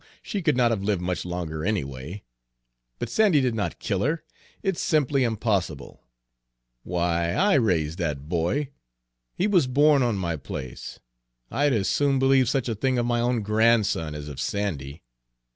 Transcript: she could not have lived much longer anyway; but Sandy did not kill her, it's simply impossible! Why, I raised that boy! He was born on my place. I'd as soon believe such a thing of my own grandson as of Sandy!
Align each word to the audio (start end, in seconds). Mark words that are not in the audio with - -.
she 0.23 0.41
could 0.41 0.57
not 0.57 0.71
have 0.71 0.81
lived 0.81 1.03
much 1.03 1.25
longer 1.25 1.63
anyway; 1.63 2.23
but 2.97 3.07
Sandy 3.07 3.39
did 3.39 3.53
not 3.53 3.77
kill 3.77 4.01
her, 4.01 4.23
it's 4.63 4.81
simply 4.81 5.23
impossible! 5.23 6.01
Why, 6.81 7.33
I 7.33 7.53
raised 7.53 7.99
that 7.99 8.27
boy! 8.27 8.69
He 9.35 9.45
was 9.45 9.67
born 9.67 10.01
on 10.01 10.15
my 10.15 10.37
place. 10.37 10.99
I'd 11.51 11.73
as 11.73 11.87
soon 11.87 12.17
believe 12.17 12.49
such 12.49 12.67
a 12.67 12.73
thing 12.73 12.97
of 12.97 13.05
my 13.05 13.19
own 13.19 13.43
grandson 13.43 14.15
as 14.15 14.27
of 14.27 14.41
Sandy! 14.41 15.03